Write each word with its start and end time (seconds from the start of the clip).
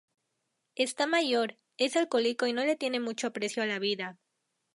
Está 0.73 1.05
mayor, 1.05 1.59
es 1.77 1.95
alcohólico 1.95 2.47
y 2.47 2.53
no 2.53 2.65
le 2.65 2.75
tiene 2.75 2.99
mucho 2.99 3.27
aprecio 3.27 3.61
a 3.61 3.67
la 3.67 3.77
vida. 3.77 4.17